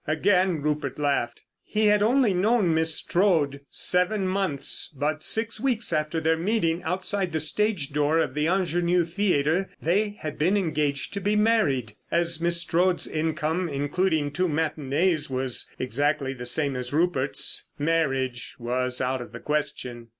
Again 0.07 0.63
Rupert 0.63 0.97
laughed. 0.97 1.43
He 1.63 1.85
had 1.85 2.01
only 2.01 2.33
known 2.33 2.73
Miss 2.73 2.95
Strode 2.95 3.61
seven 3.69 4.27
months, 4.27 4.91
but 4.97 5.21
six 5.21 5.61
weeks 5.61 5.93
after 5.93 6.19
their 6.19 6.35
meeting 6.37 6.81
outside 6.81 7.31
the 7.31 7.39
stage 7.39 7.91
door 7.93 8.17
of 8.17 8.33
the 8.33 8.47
Ingenue 8.47 9.05
Theatre 9.05 9.69
they 9.79 10.17
had 10.19 10.39
been 10.39 10.57
engaged 10.57 11.13
to 11.13 11.21
be 11.21 11.35
married. 11.35 11.93
As 12.09 12.41
Miss 12.41 12.61
Strode's 12.61 13.07
income—including 13.07 14.31
two 14.31 14.49
matinees—was 14.49 15.69
exactly 15.77 16.33
the 16.33 16.47
same 16.47 16.75
as 16.75 16.91
Rupert's, 16.91 17.69
marriage 17.77 18.55
was 18.57 19.01
out 19.01 19.21
of 19.21 19.31
the 19.33 19.39
question. 19.39 20.07